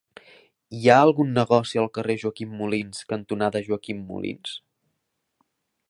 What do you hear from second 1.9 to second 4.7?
carrer Joaquim Molins cantonada Joaquim Molins?